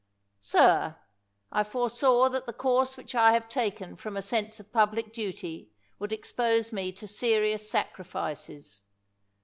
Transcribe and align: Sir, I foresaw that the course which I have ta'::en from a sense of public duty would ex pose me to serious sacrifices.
Sir, 0.39 0.95
I 1.51 1.61
foresaw 1.63 2.27
that 2.29 2.47
the 2.47 2.53
course 2.53 2.97
which 2.97 3.13
I 3.13 3.33
have 3.33 3.47
ta'::en 3.47 3.95
from 3.97 4.17
a 4.17 4.23
sense 4.23 4.59
of 4.59 4.73
public 4.73 5.13
duty 5.13 5.69
would 5.99 6.11
ex 6.11 6.31
pose 6.31 6.73
me 6.73 6.91
to 6.93 7.07
serious 7.07 7.69
sacrifices. 7.69 8.81